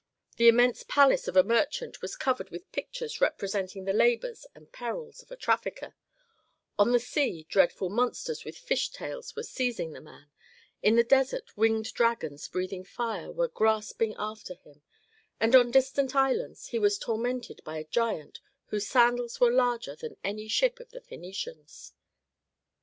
The 0.37 0.47
immense 0.47 0.81
palace 0.81 1.27
of 1.27 1.37
a 1.37 1.43
merchant 1.43 2.01
was 2.01 2.15
covered 2.15 2.49
with 2.49 2.71
pictures 2.71 3.21
representing 3.21 3.85
the 3.85 3.93
labors 3.93 4.47
and 4.55 4.71
perils 4.71 5.21
of 5.21 5.29
a 5.29 5.35
trafficker: 5.35 5.95
on 6.79 6.91
the 6.91 6.99
sea 6.99 7.45
dreadful 7.47 7.87
monsters 7.91 8.43
with 8.43 8.57
fish 8.57 8.89
tails 8.89 9.35
were 9.35 9.43
seizing 9.43 9.93
the 9.93 10.01
man; 10.01 10.31
in 10.81 10.95
the 10.95 11.03
desert 11.03 11.55
winged 11.55 11.93
dragons 11.93 12.47
breathing 12.47 12.83
fire 12.83 13.31
were 13.31 13.47
grasping 13.47 14.15
after 14.17 14.55
him, 14.55 14.81
and 15.39 15.55
on 15.55 15.69
distant 15.69 16.15
islands 16.15 16.69
he 16.69 16.79
was 16.79 16.97
tormented 16.97 17.61
by 17.63 17.77
a 17.77 17.83
giant 17.83 18.39
whose 18.69 18.87
sandals 18.87 19.39
were 19.39 19.51
larger 19.51 19.95
than 19.95 20.17
any 20.23 20.47
ship 20.47 20.79
of 20.79 20.89
the 20.89 20.99
Phœnicians. 21.01 21.91